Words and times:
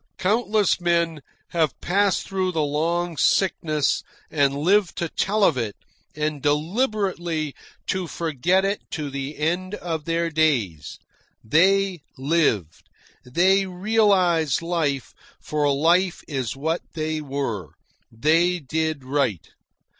Countless 0.17 0.81
men 0.81 1.21
have 1.49 1.79
passed 1.79 2.23
through 2.23 2.51
the 2.53 2.63
long 2.63 3.17
sickness 3.17 4.01
and 4.31 4.57
lived 4.57 4.97
to 4.97 5.09
tell 5.09 5.43
of 5.43 5.57
it 5.59 5.75
and 6.15 6.41
deliberately 6.41 7.53
to 7.85 8.07
forget 8.07 8.65
it 8.65 8.81
to 8.89 9.11
the 9.11 9.37
end 9.37 9.75
of 9.75 10.05
their 10.05 10.31
days. 10.31 10.97
They 11.43 12.01
lived. 12.17 12.89
They 13.25 13.67
realised 13.67 14.63
life, 14.63 15.13
for 15.39 15.71
life 15.71 16.23
is 16.27 16.55
what 16.55 16.81
they 16.95 17.21
were. 17.21 17.75
They 18.11 18.57
did 18.57 19.03
right. 19.03 19.47